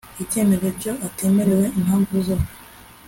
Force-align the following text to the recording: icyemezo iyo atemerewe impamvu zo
icyemezo 0.23 0.65
iyo 0.71 0.91
atemerewe 1.07 1.65
impamvu 1.79 2.13
zo 2.25 2.37